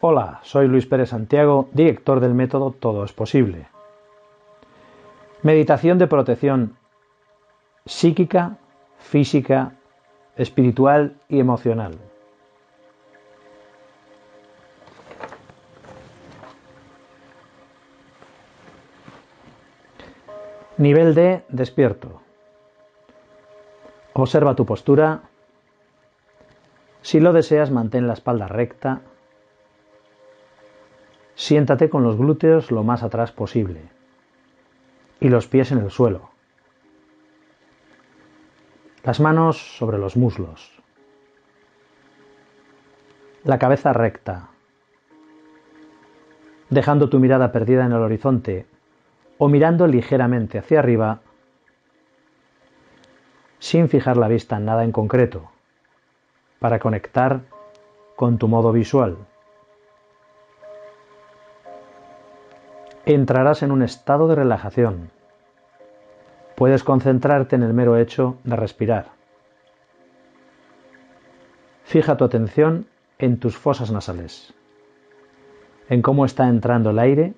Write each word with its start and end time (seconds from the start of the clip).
Hola, 0.00 0.38
soy 0.44 0.68
Luis 0.68 0.86
Pérez 0.86 1.08
Santiago, 1.08 1.70
director 1.72 2.20
del 2.20 2.32
método 2.32 2.70
Todo 2.70 3.02
es 3.02 3.12
Posible. 3.12 3.66
Meditación 5.42 5.98
de 5.98 6.06
protección 6.06 6.76
psíquica, 7.84 8.58
física, 9.00 9.72
espiritual 10.36 11.16
y 11.28 11.40
emocional. 11.40 11.98
Nivel 20.76 21.16
de 21.16 21.42
despierto. 21.48 22.22
Observa 24.12 24.54
tu 24.54 24.64
postura. 24.64 25.22
Si 27.02 27.18
lo 27.18 27.32
deseas, 27.32 27.72
mantén 27.72 28.06
la 28.06 28.14
espalda 28.14 28.46
recta 28.46 29.02
Siéntate 31.38 31.88
con 31.88 32.02
los 32.02 32.16
glúteos 32.16 32.72
lo 32.72 32.82
más 32.82 33.04
atrás 33.04 33.30
posible 33.30 33.80
y 35.20 35.28
los 35.28 35.46
pies 35.46 35.70
en 35.70 35.78
el 35.78 35.92
suelo. 35.92 36.30
Las 39.04 39.20
manos 39.20 39.76
sobre 39.78 39.98
los 39.98 40.16
muslos. 40.16 40.82
La 43.44 43.60
cabeza 43.60 43.92
recta, 43.92 44.48
dejando 46.70 47.08
tu 47.08 47.20
mirada 47.20 47.52
perdida 47.52 47.86
en 47.86 47.92
el 47.92 48.02
horizonte 48.02 48.66
o 49.38 49.46
mirando 49.46 49.86
ligeramente 49.86 50.58
hacia 50.58 50.80
arriba 50.80 51.20
sin 53.60 53.88
fijar 53.88 54.16
la 54.16 54.26
vista 54.26 54.56
en 54.56 54.64
nada 54.64 54.82
en 54.82 54.90
concreto, 54.90 55.52
para 56.58 56.80
conectar 56.80 57.42
con 58.16 58.38
tu 58.38 58.48
modo 58.48 58.72
visual. 58.72 59.18
Entrarás 63.14 63.62
en 63.62 63.70
un 63.70 63.82
estado 63.82 64.28
de 64.28 64.34
relajación. 64.34 65.10
Puedes 66.56 66.84
concentrarte 66.84 67.56
en 67.56 67.62
el 67.62 67.72
mero 67.72 67.96
hecho 67.96 68.36
de 68.44 68.56
respirar. 68.56 69.12
Fija 71.84 72.16
tu 72.16 72.24
atención 72.24 72.86
en 73.18 73.38
tus 73.38 73.56
fosas 73.56 73.90
nasales, 73.90 74.52
en 75.88 76.02
cómo 76.02 76.24
está 76.24 76.48
entrando 76.48 76.90
el 76.90 76.98
aire. 76.98 77.34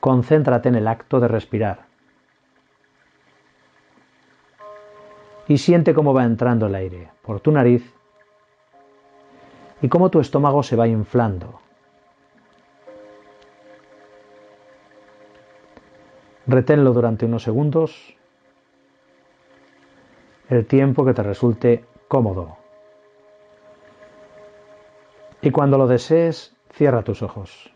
Concéntrate 0.00 0.68
en 0.68 0.74
el 0.74 0.88
acto 0.88 1.20
de 1.20 1.28
respirar. 1.28 1.86
Y 5.46 5.56
siente 5.56 5.94
cómo 5.94 6.12
va 6.12 6.24
entrando 6.24 6.66
el 6.66 6.74
aire 6.74 7.08
por 7.22 7.40
tu 7.40 7.50
nariz 7.50 7.97
y 9.82 9.88
cómo 9.88 10.10
tu 10.10 10.20
estómago 10.20 10.62
se 10.62 10.76
va 10.76 10.88
inflando. 10.88 11.60
Reténlo 16.46 16.92
durante 16.92 17.26
unos 17.26 17.42
segundos, 17.42 18.16
el 20.48 20.66
tiempo 20.66 21.04
que 21.04 21.12
te 21.12 21.22
resulte 21.22 21.84
cómodo. 22.08 22.56
Y 25.42 25.50
cuando 25.50 25.76
lo 25.78 25.86
desees, 25.86 26.56
cierra 26.72 27.02
tus 27.02 27.22
ojos. 27.22 27.70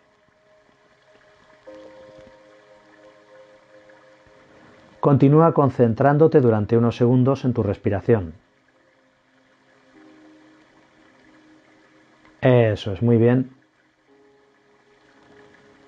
Continúa 5.01 5.53
concentrándote 5.53 6.41
durante 6.41 6.77
unos 6.77 6.97
segundos 6.97 7.45
en 7.45 7.53
tu 7.53 7.63
respiración. 7.63 8.35
Eso 12.43 12.93
es, 12.93 13.01
muy 13.03 13.19
bien. 13.19 13.51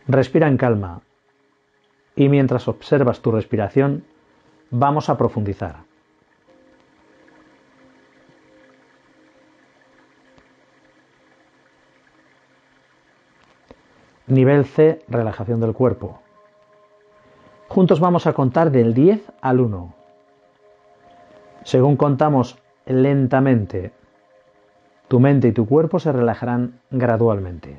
Respira 0.06 0.46
en 0.46 0.56
calma. 0.56 1.02
Y 2.14 2.28
mientras 2.28 2.68
observas 2.68 3.20
tu 3.20 3.32
respiración, 3.32 4.04
vamos 4.70 5.08
a 5.08 5.18
profundizar. 5.18 5.78
Nivel 14.28 14.64
C, 14.64 15.02
relajación 15.08 15.60
del 15.60 15.74
cuerpo. 15.74 16.22
Juntos 17.66 17.98
vamos 17.98 18.28
a 18.28 18.32
contar 18.32 18.70
del 18.70 18.94
10 18.94 19.32
al 19.40 19.58
1. 19.58 19.94
Según 21.64 21.96
contamos 21.96 22.56
lentamente 22.86 23.92
tu 25.14 25.20
mente 25.20 25.46
y 25.46 25.52
tu 25.52 25.64
cuerpo 25.68 26.00
se 26.00 26.10
relajarán 26.10 26.80
gradualmente. 26.90 27.78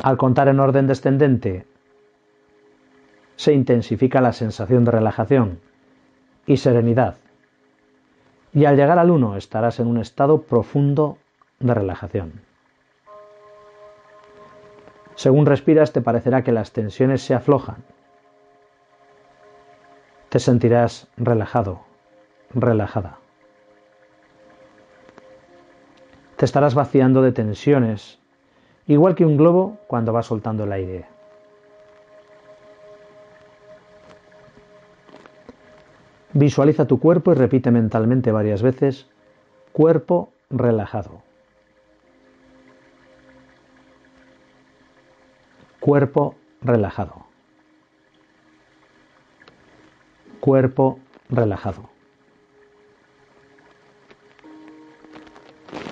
Al 0.00 0.16
contar 0.16 0.46
en 0.46 0.60
orden 0.60 0.86
descendente, 0.86 1.66
se 3.34 3.52
intensifica 3.52 4.20
la 4.20 4.32
sensación 4.32 4.84
de 4.84 4.92
relajación 4.92 5.58
y 6.46 6.58
serenidad. 6.58 7.16
Y 8.52 8.66
al 8.66 8.76
llegar 8.76 9.00
al 9.00 9.10
1 9.10 9.36
estarás 9.36 9.80
en 9.80 9.88
un 9.88 9.98
estado 9.98 10.42
profundo 10.42 11.18
de 11.58 11.74
relajación. 11.74 12.34
Según 15.16 15.46
respiras 15.46 15.92
te 15.92 16.00
parecerá 16.00 16.44
que 16.44 16.52
las 16.52 16.70
tensiones 16.70 17.22
se 17.22 17.34
aflojan. 17.34 17.82
Te 20.28 20.38
sentirás 20.38 21.08
relajado, 21.16 21.80
relajada. 22.54 23.18
Te 26.38 26.44
estarás 26.44 26.76
vaciando 26.76 27.20
de 27.20 27.32
tensiones, 27.32 28.20
igual 28.86 29.16
que 29.16 29.26
un 29.26 29.36
globo 29.36 29.76
cuando 29.88 30.12
va 30.12 30.22
soltando 30.22 30.62
el 30.62 30.70
aire. 30.70 31.04
Visualiza 36.34 36.86
tu 36.86 37.00
cuerpo 37.00 37.32
y 37.32 37.34
repite 37.34 37.72
mentalmente 37.72 38.30
varias 38.30 38.62
veces, 38.62 39.08
cuerpo 39.72 40.30
relajado. 40.48 41.22
Cuerpo 45.80 46.36
relajado. 46.62 47.26
Cuerpo 50.38 51.00
relajado. 51.30 51.97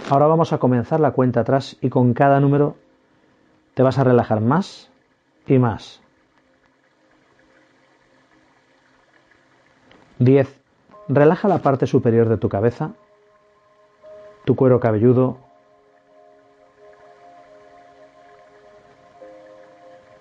Ahora 0.08 0.28
vamos 0.28 0.52
a 0.52 0.58
comenzar 0.58 1.00
la 1.00 1.10
cuenta 1.10 1.40
atrás 1.40 1.76
y 1.80 1.88
con 1.88 2.14
cada 2.14 2.38
número 2.38 2.76
te 3.74 3.82
vas 3.82 3.98
a 3.98 4.04
relajar 4.04 4.40
más 4.40 4.88
y 5.48 5.58
más. 5.58 6.00
10. 10.20 10.60
Relaja 11.08 11.48
la 11.48 11.58
parte 11.58 11.88
superior 11.88 12.28
de 12.28 12.36
tu 12.36 12.48
cabeza, 12.48 12.92
tu 14.44 14.54
cuero 14.54 14.78
cabelludo. 14.78 15.38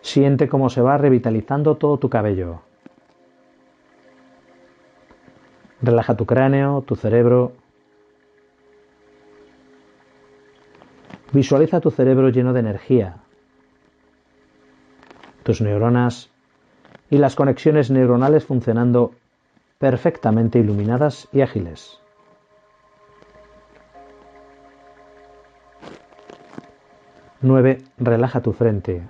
Siente 0.02 0.48
cómo 0.48 0.70
se 0.70 0.82
va 0.82 0.98
revitalizando 0.98 1.76
todo 1.76 1.98
tu 1.98 2.10
cabello. 2.10 2.62
Relaja 5.82 6.16
tu 6.16 6.26
cráneo, 6.26 6.82
tu 6.82 6.96
cerebro, 6.96 7.54
Visualiza 11.36 11.82
tu 11.82 11.92
cerebro 11.92 12.30
lleno 12.30 12.54
de 12.54 12.62
energía, 12.62 13.18
tus 15.44 15.60
neuronas 15.60 16.30
y 17.10 17.18
las 17.18 17.36
conexiones 17.36 17.92
neuronales 17.92 18.46
funcionando 18.46 19.12
perfectamente 19.78 20.60
iluminadas 20.60 21.28
y 21.34 21.42
ágiles. 21.42 22.00
9. 27.42 27.80
Relaja 27.98 28.42
tu 28.42 28.54
frente, 28.54 29.02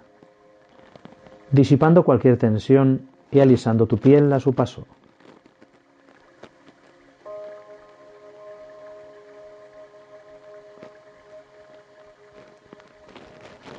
disipando 1.52 2.04
cualquier 2.04 2.40
tensión 2.40 3.08
y 3.30 3.40
alisando 3.40 3.86
tu 3.86 4.00
piel 4.00 4.34
a 4.34 4.40
su 4.40 4.56
paso. 4.56 4.88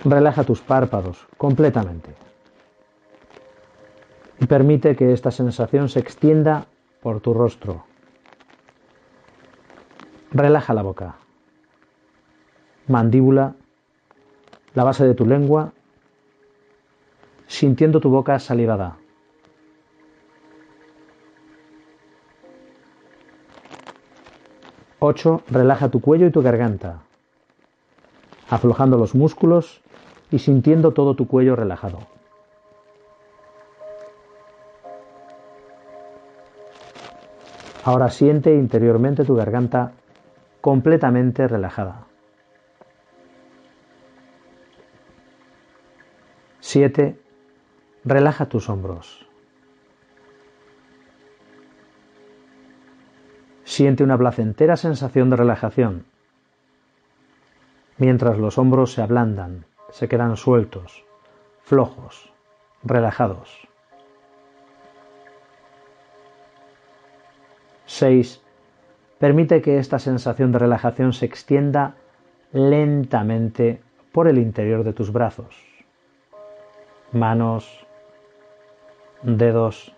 Relaja 0.06 0.44
tus 0.44 0.60
párpados 0.60 1.26
completamente. 1.36 2.14
Y 4.38 4.46
permite 4.46 4.94
que 4.94 5.12
esta 5.12 5.32
sensación 5.32 5.88
se 5.88 5.98
extienda 5.98 6.66
por 7.02 7.18
tu 7.18 7.34
rostro. 7.34 7.84
Relaja 10.30 10.74
la 10.74 10.82
boca, 10.82 11.16
mandíbula, 12.86 13.56
la 14.74 14.84
base 14.84 15.04
de 15.04 15.14
tu 15.14 15.26
lengua, 15.26 15.72
sintiendo 17.48 17.98
tu 17.98 18.08
boca 18.08 18.38
salivada. 18.38 18.98
Ocho, 25.00 25.42
relaja 25.50 25.88
tu 25.88 26.00
cuello 26.00 26.26
y 26.26 26.30
tu 26.30 26.42
garganta, 26.42 27.02
aflojando 28.48 28.96
los 28.98 29.16
músculos 29.16 29.82
y 30.30 30.38
sintiendo 30.38 30.92
todo 30.92 31.14
tu 31.14 31.26
cuello 31.26 31.56
relajado. 31.56 31.98
Ahora 37.84 38.10
siente 38.10 38.52
interiormente 38.52 39.24
tu 39.24 39.36
garganta 39.36 39.92
completamente 40.60 41.46
relajada. 41.46 42.06
7. 46.58 47.16
Relaja 48.04 48.46
tus 48.46 48.68
hombros. 48.68 49.24
Siente 53.62 54.02
una 54.02 54.18
placentera 54.18 54.76
sensación 54.76 55.30
de 55.30 55.36
relajación, 55.36 56.06
mientras 57.98 58.36
los 58.38 58.58
hombros 58.58 58.92
se 58.94 59.02
ablandan, 59.02 59.64
se 59.96 60.08
quedan 60.08 60.36
sueltos, 60.36 61.06
flojos, 61.62 62.30
relajados. 62.84 63.66
6. 67.86 68.42
Permite 69.18 69.62
que 69.62 69.78
esta 69.78 69.98
sensación 69.98 70.52
de 70.52 70.58
relajación 70.58 71.14
se 71.14 71.24
extienda 71.24 71.94
lentamente 72.52 73.80
por 74.12 74.28
el 74.28 74.36
interior 74.36 74.84
de 74.84 74.92
tus 74.92 75.10
brazos, 75.10 75.56
manos, 77.12 77.86
dedos. 79.22 79.94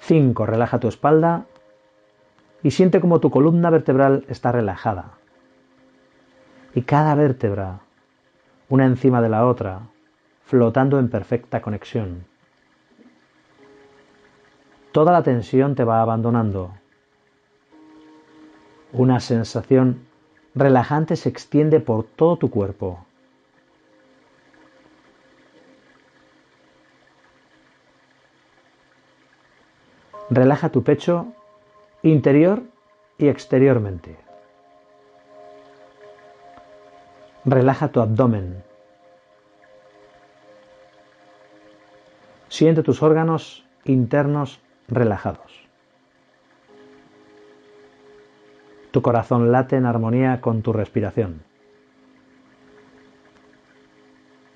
5. 0.00 0.44
Relaja 0.44 0.80
tu 0.80 0.88
espalda 0.88 1.46
y 2.62 2.72
siente 2.72 3.00
como 3.00 3.20
tu 3.20 3.30
columna 3.30 3.70
vertebral 3.70 4.26
está 4.28 4.52
relajada. 4.52 5.21
Y 6.74 6.82
cada 6.82 7.14
vértebra, 7.14 7.80
una 8.68 8.86
encima 8.86 9.20
de 9.20 9.28
la 9.28 9.46
otra, 9.46 9.80
flotando 10.46 10.98
en 10.98 11.10
perfecta 11.10 11.60
conexión. 11.60 12.24
Toda 14.92 15.12
la 15.12 15.22
tensión 15.22 15.74
te 15.74 15.84
va 15.84 16.02
abandonando. 16.02 16.72
Una 18.92 19.20
sensación 19.20 20.06
relajante 20.54 21.16
se 21.16 21.28
extiende 21.28 21.80
por 21.80 22.04
todo 22.04 22.36
tu 22.36 22.50
cuerpo. 22.50 23.04
Relaja 30.28 30.70
tu 30.70 30.82
pecho 30.82 31.26
interior 32.02 32.62
y 33.18 33.28
exteriormente. 33.28 34.31
Relaja 37.44 37.88
tu 37.88 38.00
abdomen. 38.00 38.62
Siente 42.48 42.84
tus 42.84 43.02
órganos 43.02 43.64
internos 43.84 44.60
relajados. 44.86 45.66
Tu 48.92 49.02
corazón 49.02 49.50
late 49.50 49.74
en 49.76 49.86
armonía 49.86 50.40
con 50.40 50.62
tu 50.62 50.72
respiración. 50.72 51.42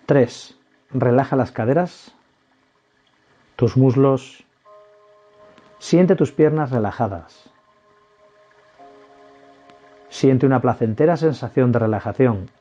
3. 0.05 0.57
Relaja 0.91 1.35
las 1.35 1.51
caderas, 1.51 2.15
tus 3.57 3.77
muslos. 3.77 4.45
Siente 5.81 6.15
tus 6.15 6.31
piernas 6.31 6.71
relajadas. 6.71 7.51
Siente 10.09 10.47
una 10.47 10.61
placentera 10.61 11.17
sensación 11.17 11.73
de 11.73 11.81
relajación 11.81 12.56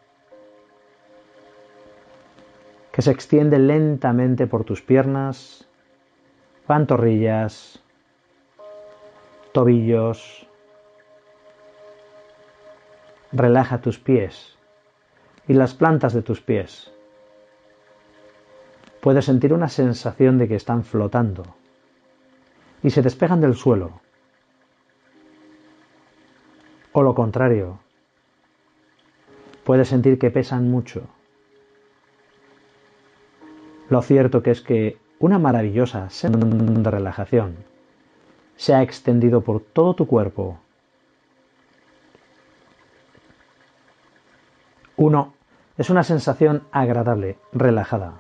que 2.96 3.02
se 3.02 3.12
extiende 3.12 3.60
lentamente 3.60 4.48
por 4.48 4.64
tus 4.64 4.82
piernas, 4.82 5.68
pantorrillas, 6.66 7.84
tobillos. 9.52 10.48
Relaja 13.34 13.82
tus 13.82 14.00
pies 14.00 14.58
y 15.46 15.56
las 15.56 15.74
plantas 15.74 16.14
de 16.14 16.22
tus 16.22 16.40
pies. 16.40 16.90
Puedes 19.02 19.26
sentir 19.26 19.52
una 19.52 19.68
sensación 19.68 20.38
de 20.38 20.48
que 20.48 20.56
están 20.56 20.86
flotando 20.86 21.44
y 22.82 22.92
se 22.92 23.02
despegan 23.02 23.42
del 23.42 23.56
suelo. 23.56 24.00
O 26.94 27.04
lo 27.04 27.14
contrario, 27.14 27.80
puedes 29.66 29.90
sentir 29.90 30.18
que 30.18 30.32
pesan 30.32 30.72
mucho. 30.72 31.10
Lo 33.90 34.02
cierto 34.02 34.42
que 34.42 34.52
es 34.52 34.62
que 34.62 34.98
una 35.20 35.40
maravillosa 35.40 36.10
sensación 36.10 36.84
de 36.84 36.92
relajación 36.92 37.56
se 38.56 38.74
ha 38.74 38.82
extendido 38.82 39.42
por 39.42 39.62
todo 39.62 39.94
tu 39.94 40.08
cuerpo. 40.08 40.58
1. 44.98 45.34
Es 45.78 45.90
una 45.90 46.04
sensación 46.04 46.64
agradable, 46.72 47.38
relajada. 47.52 48.14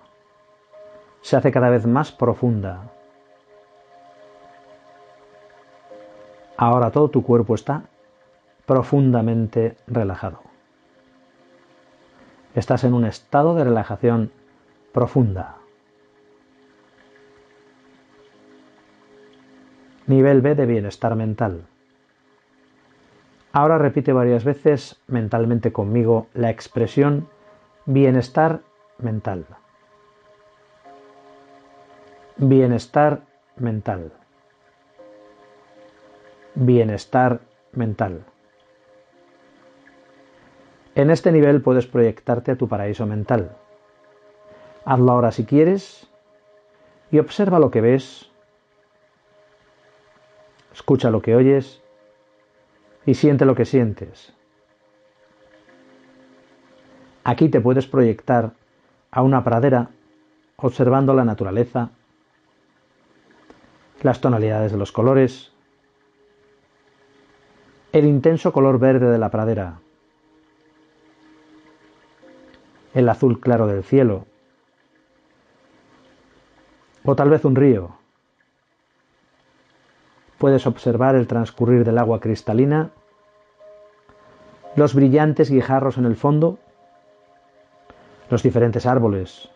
Se 1.22 1.36
hace 1.36 1.52
cada 1.52 1.70
vez 1.70 1.88
más 1.88 2.12
profunda. 2.12 2.92
Ahora 6.58 6.92
todo 6.92 7.10
tu 7.10 7.24
cuerpo 7.24 7.56
está 7.56 7.84
profundamente 8.66 9.78
relajado. 9.88 10.39
Estás 12.56 12.84
en 12.84 12.94
un 12.94 13.06
estado 13.06 13.56
de 13.56 13.63
relajación 13.63 14.32
profunda. 14.94 15.58
Nivel 20.08 20.42
B 20.42 20.54
de 20.54 20.66
bienestar 20.68 21.16
mental. 21.16 21.66
Ahora 23.52 23.80
repite 23.80 24.14
varias 24.14 24.44
veces 24.44 25.02
mentalmente 25.08 25.72
conmigo 25.72 26.28
la 26.34 26.52
expresión 26.52 27.28
bienestar 27.86 28.62
mental. 29.00 29.46
Bienestar 32.38 33.22
mental. 33.56 34.12
Bienestar 36.54 37.40
mental. 37.72 38.26
En 40.94 41.10
este 41.10 41.32
nivel 41.32 41.62
puedes 41.62 41.88
proyectarte 41.88 42.52
a 42.52 42.58
tu 42.58 42.68
paraíso 42.68 43.08
mental. 43.08 43.56
Hazlo 44.86 45.12
ahora 45.12 45.32
si 45.32 45.46
quieres 45.46 46.08
y 47.10 47.20
observa 47.20 47.60
lo 47.60 47.72
que 47.72 47.82
ves, 47.82 48.32
Escucha 50.75 51.10
lo 51.10 51.22
que 51.22 51.34
oyes 51.34 51.82
y 53.05 53.13
siente 53.13 53.46
lo 53.46 53.55
que 53.55 53.63
sientes. 53.63 54.34
Aquí 57.24 57.48
te 57.48 57.62
puedes 57.62 57.88
proyectar 57.88 58.51
a 59.10 59.22
una 59.22 59.46
pradera 59.46 59.89
observando 60.58 61.13
la 61.13 61.24
naturaleza, 61.24 61.91
las 64.01 64.20
tonalidades 64.20 64.74
de 64.74 64.77
los 64.77 64.91
colores, 64.91 65.53
el 67.94 68.05
intenso 68.05 68.51
color 68.51 68.77
verde 68.77 69.10
de 69.10 69.17
la 69.17 69.32
pradera, 69.32 69.79
el 72.94 73.08
azul 73.08 73.39
claro 73.39 73.65
del 73.65 73.86
cielo, 73.86 74.25
o 77.05 77.15
tal 77.15 77.29
vez 77.29 77.46
un 77.46 77.55
río 77.55 78.05
puedes 80.46 80.68
observar 80.68 81.16
el 81.16 81.25
transcurrir 81.25 81.84
del 81.84 81.98
agua 81.98 82.20
cristalina, 82.20 82.92
los 84.75 84.94
brillantes 84.94 85.50
guijarros 85.50 85.98
en 85.98 86.06
el 86.06 86.16
fondo, 86.16 86.60
los 88.30 88.44
diferentes 88.44 88.86
árboles. 88.86 89.50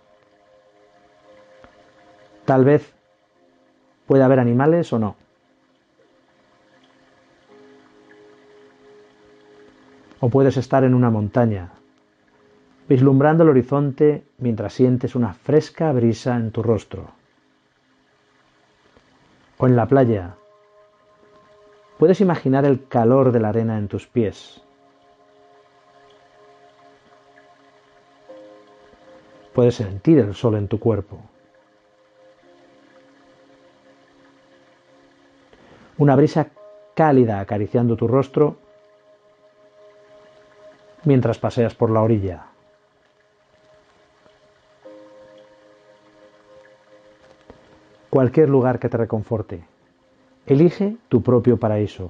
Tal 2.46 2.65
vez 2.65 2.91
pueda 4.08 4.25
haber 4.25 4.39
animales 4.39 4.91
o 4.91 4.98
no. 4.98 5.15
O 10.22 10.29
puedes 10.31 10.58
estar 10.58 10.84
en 10.84 10.96
una 10.96 11.12
montaña, 11.12 11.69
vislumbrando 12.88 13.43
el 13.43 13.50
horizonte 13.50 14.24
mientras 14.39 14.74
sientes 14.74 15.13
una 15.13 15.36
fresca 15.36 15.91
brisa 15.91 16.36
en 16.36 16.50
tu 16.50 16.63
rostro. 16.63 17.12
O 19.60 19.67
en 19.67 19.75
la 19.75 19.86
playa, 19.86 20.38
puedes 22.00 22.22
imaginar 22.22 22.65
el 22.65 22.88
calor 22.88 23.32
de 23.32 23.39
la 23.39 23.50
arena 23.50 23.77
en 23.77 23.88
tus 23.88 24.08
pies. 24.08 24.63
Puedes 29.53 29.75
sentir 29.75 30.18
el 30.18 30.34
sol 30.34 30.56
en 30.56 30.68
tu 30.68 30.79
cuerpo. 30.79 31.20
Una 35.98 36.15
brisa 36.15 36.48
cálida 36.96 37.41
acariciando 37.41 37.96
tu 37.96 38.08
rostro 38.08 38.56
mientras 41.03 41.38
paseas 41.38 41.75
por 41.75 41.91
la 41.91 42.01
orilla. 42.01 42.46
cualquier 48.10 48.50
lugar 48.50 48.79
que 48.79 48.89
te 48.89 48.98
reconforte. 48.98 49.63
Elige 50.50 50.98
tu 51.10 51.22
propio 51.22 51.58
paraíso. 51.58 52.10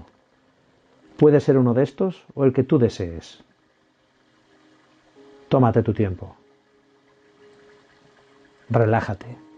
Puede 1.17 1.41
ser 1.41 1.57
uno 1.57 1.73
de 1.73 1.83
estos 1.83 2.23
o 2.33 2.45
el 2.45 2.53
que 2.53 2.63
tú 2.63 2.79
desees. 2.79 3.43
Tómate 5.49 5.83
tu 5.83 5.93
tiempo. 5.93 6.37
Relájate. 8.69 9.48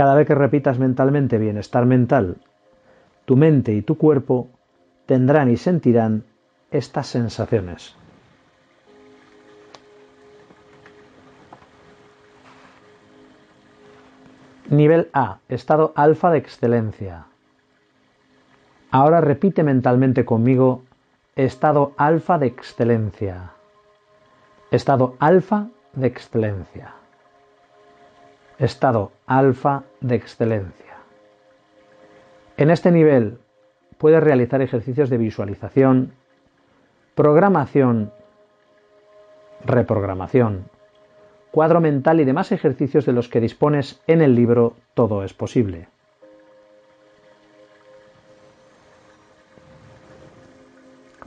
Cada 0.00 0.14
vez 0.14 0.26
que 0.26 0.34
repitas 0.34 0.78
mentalmente 0.78 1.36
bienestar 1.36 1.84
mental, 1.84 2.38
tu 3.26 3.36
mente 3.36 3.74
y 3.74 3.82
tu 3.82 3.98
cuerpo 3.98 4.48
tendrán 5.04 5.50
y 5.50 5.58
sentirán 5.58 6.24
estas 6.70 7.06
sensaciones. 7.06 7.94
Nivel 14.70 15.10
A, 15.12 15.40
estado 15.50 15.92
alfa 15.94 16.30
de 16.30 16.38
excelencia. 16.38 17.26
Ahora 18.90 19.20
repite 19.20 19.62
mentalmente 19.64 20.24
conmigo 20.24 20.82
estado 21.36 21.92
alfa 21.98 22.38
de 22.38 22.46
excelencia. 22.46 23.50
Estado 24.70 25.16
alfa 25.18 25.68
de 25.92 26.06
excelencia 26.06 26.99
estado 28.60 29.12
alfa 29.26 29.84
de 30.00 30.14
excelencia. 30.16 30.96
En 32.56 32.70
este 32.70 32.92
nivel 32.92 33.38
puedes 33.98 34.22
realizar 34.22 34.60
ejercicios 34.60 35.08
de 35.08 35.18
visualización, 35.18 36.12
programación, 37.14 38.12
reprogramación, 39.64 40.66
cuadro 41.50 41.80
mental 41.80 42.20
y 42.20 42.24
demás 42.24 42.52
ejercicios 42.52 43.06
de 43.06 43.12
los 43.12 43.28
que 43.28 43.40
dispones 43.40 44.00
en 44.06 44.20
el 44.20 44.34
libro 44.34 44.74
Todo 44.94 45.24
es 45.24 45.32
posible. 45.32 45.88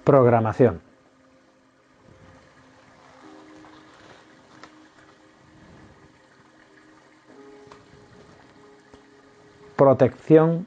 Programación. 0.03 0.92
Protección 9.83 10.65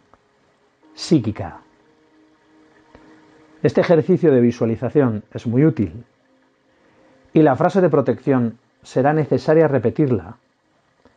psíquica. 0.93 1.61
Este 3.63 3.81
ejercicio 3.81 4.31
de 4.31 4.43
visualización 4.43 5.25
es 5.33 5.47
muy 5.47 5.65
útil 5.65 6.05
y 7.33 7.41
la 7.41 7.57
frase 7.57 7.81
de 7.81 7.89
protección 7.89 8.59
será 8.83 9.15
necesaria 9.15 9.69
repetirla, 9.69 10.37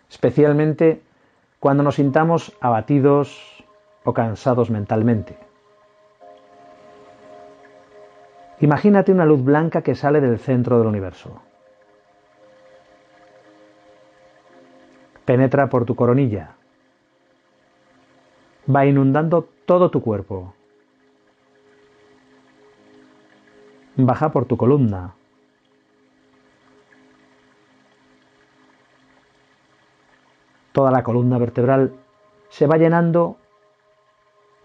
especialmente 0.09 1.01
cuando 1.59 1.83
nos 1.83 1.95
sintamos 1.95 2.55
abatidos 2.61 3.65
o 4.05 4.13
cansados 4.13 4.69
mentalmente. 4.69 5.37
Imagínate 8.61 9.11
una 9.11 9.25
luz 9.25 9.43
blanca 9.43 9.81
que 9.81 9.95
sale 9.95 10.21
del 10.21 10.39
centro 10.39 10.77
del 10.77 10.87
universo. 10.87 11.41
Penetra 15.25 15.67
por 15.67 15.83
tu 15.83 15.95
coronilla, 15.95 16.55
va 18.73 18.85
inundando 18.85 19.49
todo 19.65 19.89
tu 19.89 20.01
cuerpo. 20.01 20.53
Baja 23.95 24.31
por 24.31 24.45
tu 24.45 24.57
columna. 24.57 25.15
Toda 30.71 30.91
la 30.91 31.03
columna 31.03 31.37
vertebral 31.37 31.93
se 32.49 32.67
va 32.67 32.77
llenando 32.77 33.37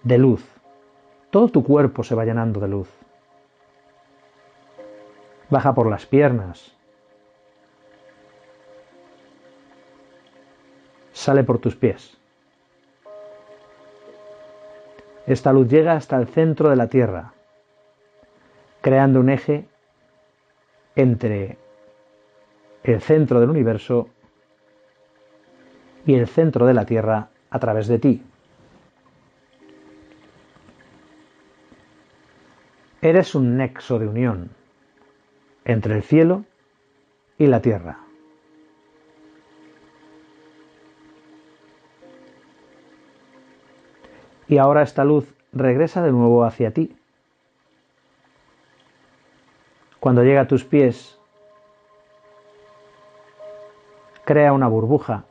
de 0.03 0.19
luz. 0.19 0.45
Todo 1.31 1.49
tu 1.49 1.65
cuerpo 1.65 2.05
se 2.05 2.15
va 2.15 2.25
llenando 2.25 2.61
de 2.61 2.69
luz. 2.69 2.89
Baja 5.51 5.75
por 5.75 5.89
las 5.89 6.07
piernas. 6.07 6.77
Sale 11.13 11.43
por 11.43 11.59
tus 11.59 11.75
pies. 11.75 12.17
Esta 15.27 15.53
luz 15.53 15.69
llega 15.69 15.95
hasta 15.95 16.17
el 16.17 16.27
centro 16.29 16.69
de 16.69 16.77
la 16.77 16.89
Tierra, 16.89 17.33
creando 18.83 19.21
un 19.21 19.31
eje 19.31 19.67
entre 20.97 21.57
el 22.83 23.01
centro 23.01 23.41
del 23.41 23.51
universo 23.51 24.11
y 26.05 26.15
el 26.15 26.29
centro 26.29 26.67
de 26.67 26.75
la 26.75 26.85
Tierra 26.85 27.31
a 27.49 27.59
través 27.59 27.89
de 27.89 27.99
ti. 27.99 28.23
Eres 33.01 33.35
un 33.35 33.57
nexo 33.57 33.99
de 33.99 34.09
unión 34.09 34.51
entre 35.65 35.97
el 35.97 36.03
cielo 36.03 36.45
y 37.39 37.47
la 37.47 37.61
Tierra. 37.61 38.04
Y 44.49 44.59
ahora 44.59 44.83
esta 44.83 45.05
luz 45.05 45.27
regresa 45.53 46.03
de 46.03 46.13
nuevo 46.13 46.45
hacia 46.45 46.73
ti. 46.73 46.97
Cuando 50.01 50.23
llega 50.23 50.43
a 50.43 50.49
tus 50.49 50.65
pies, 50.65 51.19
crea 54.25 54.53
una 54.53 54.69
burbuja 54.69 55.25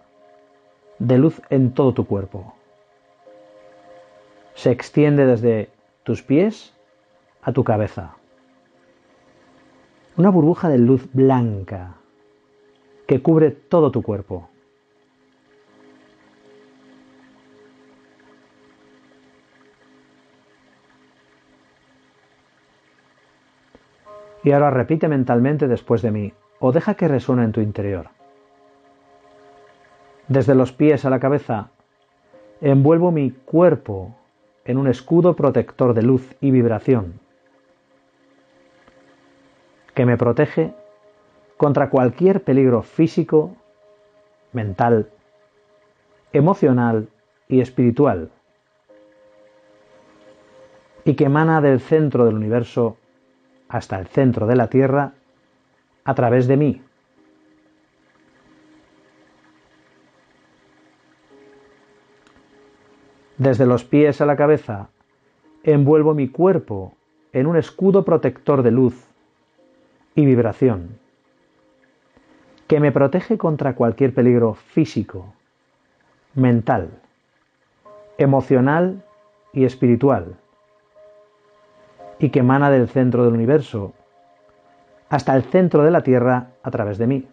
de 0.99 1.17
luz 1.17 1.41
en 1.49 1.73
todo 1.73 1.93
tu 1.93 2.05
cuerpo. 2.05 2.55
Se 4.55 4.71
extiende 4.71 5.25
desde 5.25 5.69
tus 6.03 6.23
pies 6.23 6.73
a 7.41 7.51
tu 7.51 7.63
cabeza. 7.63 8.15
Una 10.15 10.29
burbuja 10.29 10.69
de 10.69 10.77
luz 10.77 11.07
blanca 11.11 11.95
que 13.07 13.21
cubre 13.21 13.51
todo 13.51 13.91
tu 13.91 14.01
cuerpo. 14.01 14.49
Y 24.43 24.51
ahora 24.51 24.71
repite 24.71 25.07
mentalmente 25.07 25.67
después 25.67 26.01
de 26.01 26.11
mí, 26.11 26.33
o 26.59 26.71
deja 26.71 26.95
que 26.95 27.07
resuene 27.07 27.43
en 27.43 27.51
tu 27.51 27.61
interior. 27.61 28.09
Desde 30.27 30.55
los 30.55 30.71
pies 30.71 31.05
a 31.05 31.09
la 31.09 31.19
cabeza, 31.19 31.69
envuelvo 32.61 33.11
mi 33.11 33.31
cuerpo 33.31 34.15
en 34.65 34.77
un 34.77 34.87
escudo 34.87 35.35
protector 35.35 35.93
de 35.93 36.03
luz 36.03 36.35
y 36.39 36.51
vibración 36.51 37.19
que 39.93 40.05
me 40.05 40.17
protege 40.17 40.73
contra 41.57 41.89
cualquier 41.89 42.43
peligro 42.43 42.81
físico, 42.81 43.55
mental, 44.51 45.09
emocional 46.31 47.09
y 47.47 47.61
espiritual, 47.61 48.31
y 51.05 51.15
que 51.15 51.25
emana 51.25 51.61
del 51.61 51.79
centro 51.79 52.25
del 52.25 52.35
universo 52.35 52.97
hasta 53.69 53.99
el 53.99 54.07
centro 54.07 54.47
de 54.47 54.55
la 54.55 54.67
Tierra 54.67 55.13
a 56.03 56.13
través 56.13 56.47
de 56.47 56.57
mí. 56.57 56.81
Desde 63.37 63.65
los 63.65 63.83
pies 63.83 64.21
a 64.21 64.25
la 64.25 64.35
cabeza, 64.35 64.89
envuelvo 65.63 66.13
mi 66.13 66.29
cuerpo 66.29 66.95
en 67.33 67.47
un 67.47 67.57
escudo 67.57 68.05
protector 68.05 68.61
de 68.61 68.71
luz 68.71 69.07
y 70.15 70.25
vibración 70.25 70.99
que 72.67 72.79
me 72.79 72.91
protege 72.91 73.37
contra 73.37 73.75
cualquier 73.75 74.13
peligro 74.13 74.53
físico, 74.53 75.33
mental, 76.33 76.89
emocional 78.17 79.03
y 79.51 79.65
espiritual, 79.65 80.37
y 82.23 82.29
que 82.29 82.39
emana 82.39 82.71
del 82.71 82.87
centro 82.87 83.25
del 83.25 83.33
universo 83.33 83.91
hasta 85.09 85.35
el 85.35 85.43
centro 85.43 85.83
de 85.83 85.91
la 85.91 86.03
Tierra 86.03 86.51
a 86.63 86.71
través 86.71 86.97
de 86.97 87.05
mí. 87.05 87.27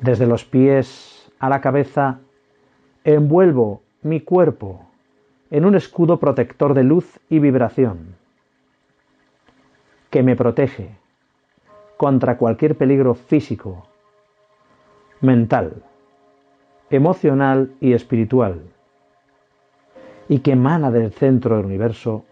Desde 0.00 0.26
los 0.26 0.44
pies 0.44 1.30
a 1.38 1.48
la 1.48 1.60
cabeza, 1.60 2.18
envuelvo 3.04 3.80
mi 4.02 4.20
cuerpo 4.20 4.84
en 5.52 5.66
un 5.66 5.76
escudo 5.76 6.18
protector 6.18 6.74
de 6.74 6.82
luz 6.82 7.20
y 7.28 7.38
vibración 7.38 8.16
que 10.10 10.24
me 10.24 10.34
protege 10.34 10.96
contra 11.96 12.38
cualquier 12.38 12.76
peligro 12.76 13.14
físico, 13.14 13.86
mental, 15.20 15.84
emocional 16.90 17.72
y 17.80 17.92
espiritual, 17.92 18.62
y 20.28 20.40
que 20.40 20.52
emana 20.52 20.90
del 20.90 21.12
centro 21.12 21.56
del 21.56 21.66
universo 21.66 22.24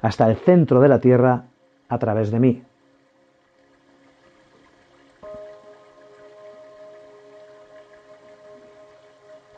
hasta 0.00 0.30
el 0.30 0.36
centro 0.36 0.80
de 0.80 0.88
la 0.88 1.00
Tierra 1.00 1.44
a 1.88 1.98
través 1.98 2.30
de 2.30 2.38
mí. 2.38 2.62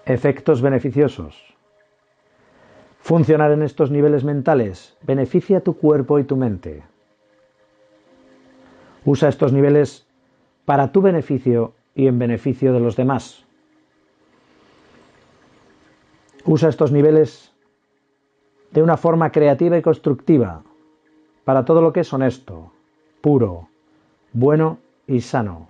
Efectos 0.07 0.61
beneficiosos. 0.63 1.55
Funcionar 3.01 3.53
en 3.53 3.63
estos 3.63 3.91
niveles 3.91 4.25
mentales 4.25 4.97
beneficia 5.03 5.61
tu 5.61 5.77
cuerpo 5.77 6.19
y 6.19 6.25
tu 6.25 6.37
mente. 6.37 6.83
Usa 9.05 9.29
estos 9.29 9.53
niveles 9.53 10.07
para 10.65 10.93
tu 10.93 11.01
beneficio 11.01 11.75
y 11.95 12.07
en 12.07 12.19
beneficio 12.19 12.73
de 12.73 12.81
los 12.81 12.97
demás. 12.97 13.47
Usa 16.45 16.69
estos 16.69 16.93
niveles 16.93 17.53
de 18.71 18.83
una 18.83 18.97
forma 18.97 19.31
creativa 19.31 19.77
y 19.77 19.83
constructiva 19.83 20.63
para 21.45 21.65
todo 21.65 21.83
lo 21.83 21.93
que 21.93 22.01
es 22.01 22.13
honesto, 22.13 22.73
puro, 23.21 23.69
bueno 24.33 24.79
y 25.07 25.21
sano. 25.21 25.69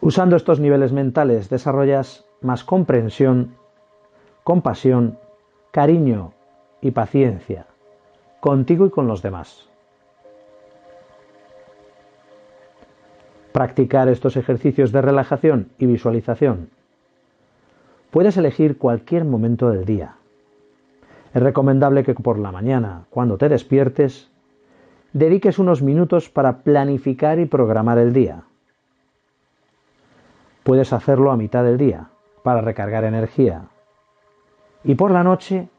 Usando 0.00 0.36
estos 0.36 0.60
niveles 0.60 0.92
mentales 0.92 1.48
desarrollas 1.48 2.24
más 2.40 2.64
comprensión, 2.64 3.54
compasión, 4.44 5.18
cariño 5.70 6.32
y 6.80 6.92
paciencia 6.92 7.66
contigo 8.40 8.86
y 8.86 8.90
con 8.90 9.06
los 9.08 9.22
demás. 9.22 9.68
Practicar 13.52 14.08
estos 14.08 14.36
ejercicios 14.36 14.92
de 14.92 15.02
relajación 15.02 15.68
y 15.78 15.86
visualización. 15.86 16.70
Puedes 18.10 18.36
elegir 18.36 18.78
cualquier 18.78 19.24
momento 19.24 19.70
del 19.70 19.84
día. 19.84 20.14
Es 21.34 21.42
recomendable 21.42 22.04
que 22.04 22.14
por 22.14 22.38
la 22.38 22.52
mañana, 22.52 23.04
cuando 23.10 23.36
te 23.36 23.48
despiertes, 23.48 24.30
dediques 25.12 25.58
unos 25.58 25.82
minutos 25.82 26.28
para 26.28 26.58
planificar 26.58 27.38
y 27.38 27.46
programar 27.46 27.98
el 27.98 28.12
día 28.12 28.44
puedes 30.68 30.92
hacerlo 30.92 31.30
a 31.30 31.36
mitad 31.38 31.64
del 31.64 31.78
día 31.78 32.10
para 32.42 32.60
recargar 32.60 33.04
energía 33.04 33.62
y 34.84 34.96
por 34.96 35.10
la 35.10 35.24
noche 35.24 35.70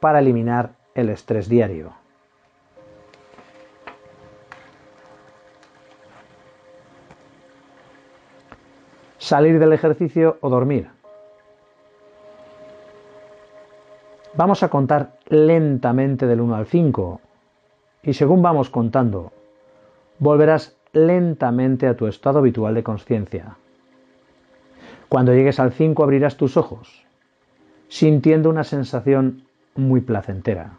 para 0.00 0.18
eliminar 0.18 0.72
el 0.94 1.08
estrés 1.08 1.48
diario. 1.48 1.94
Salir 9.32 9.58
del 9.58 9.72
ejercicio 9.72 10.36
o 10.42 10.50
dormir. 10.50 10.90
Vamos 14.34 14.62
a 14.62 14.68
contar 14.68 15.16
lentamente 15.26 16.26
del 16.26 16.42
1 16.42 16.54
al 16.54 16.66
5 16.66 17.18
y 18.02 18.12
según 18.12 18.42
vamos 18.42 18.68
contando, 18.68 19.32
volverás 20.18 20.76
lentamente 20.92 21.86
a 21.86 21.96
tu 21.96 22.08
estado 22.08 22.40
habitual 22.40 22.74
de 22.74 22.82
conciencia. 22.82 23.56
Cuando 25.08 25.32
llegues 25.32 25.58
al 25.60 25.72
5 25.72 26.04
abrirás 26.04 26.36
tus 26.36 26.58
ojos, 26.58 27.06
sintiendo 27.88 28.50
una 28.50 28.64
sensación 28.64 29.44
muy 29.74 30.02
placentera. 30.02 30.74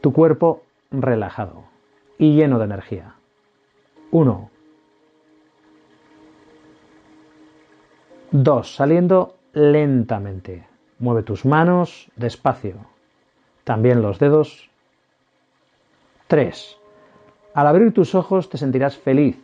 Tu 0.00 0.12
cuerpo 0.12 0.62
relajado 0.92 1.64
y 2.18 2.36
lleno 2.36 2.60
de 2.60 2.66
energía. 2.66 3.16
1. 4.12 4.52
2. 8.32 8.74
Saliendo 8.74 9.36
lentamente. 9.52 10.66
Mueve 10.98 11.22
tus 11.22 11.44
manos 11.44 12.10
despacio. 12.16 12.76
También 13.62 14.00
los 14.00 14.18
dedos. 14.18 14.70
3. 16.28 16.78
Al 17.52 17.66
abrir 17.66 17.92
tus 17.92 18.14
ojos 18.14 18.48
te 18.48 18.56
sentirás 18.56 18.96
feliz 18.96 19.38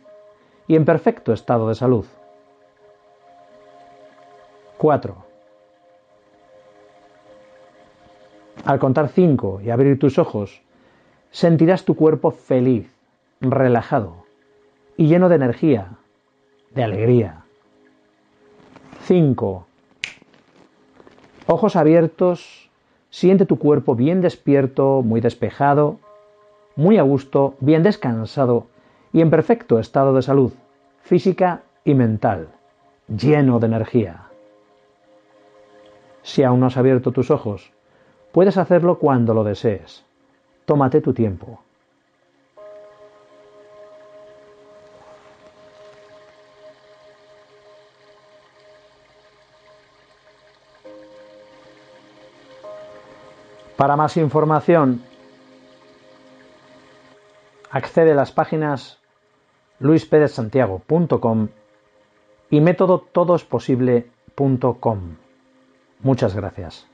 y 0.67 0.75
en 0.75 0.85
perfecto 0.85 1.33
estado 1.33 1.69
de 1.69 1.75
salud. 1.75 2.05
4. 4.79 5.15
Al 8.65 8.79
contar 8.79 9.09
5 9.09 9.61
y 9.61 9.69
abrir 9.69 9.99
tus 9.99 10.17
ojos, 10.17 10.63
sentirás 11.29 11.85
tu 11.85 11.95
cuerpo 11.95 12.31
feliz, 12.31 12.91
relajado 13.39 14.25
y 14.97 15.07
lleno 15.07 15.29
de 15.29 15.35
energía, 15.35 15.91
de 16.71 16.83
alegría. 16.83 17.45
5. 19.09 19.65
Ojos 21.47 21.75
abiertos, 21.75 22.69
siente 23.09 23.47
tu 23.47 23.57
cuerpo 23.57 23.95
bien 23.95 24.21
despierto, 24.21 25.01
muy 25.01 25.19
despejado, 25.19 25.97
muy 26.75 26.99
a 26.99 27.01
gusto, 27.01 27.55
bien 27.59 27.81
descansado 27.81 28.67
y 29.11 29.21
en 29.21 29.31
perfecto 29.31 29.79
estado 29.79 30.13
de 30.13 30.21
salud 30.21 30.53
física 31.01 31.63
y 31.83 31.95
mental, 31.95 32.49
lleno 33.07 33.59
de 33.59 33.65
energía. 33.65 34.27
Si 36.21 36.43
aún 36.43 36.59
no 36.59 36.67
has 36.67 36.77
abierto 36.77 37.11
tus 37.11 37.31
ojos, 37.31 37.71
puedes 38.31 38.59
hacerlo 38.59 38.99
cuando 38.99 39.33
lo 39.33 39.43
desees. 39.43 40.05
Tómate 40.65 41.01
tu 41.01 41.15
tiempo. 41.15 41.63
Para 53.79 53.95
más 53.95 54.17
información, 54.17 55.01
accede 57.71 58.11
a 58.11 58.15
las 58.15 58.33
páginas 58.33 58.99
luispedezsantiago.com 59.79 61.47
y 62.49 62.59
método 62.59 62.99
todosposible.com. 62.99 64.99
Muchas 66.01 66.35
gracias. 66.35 66.88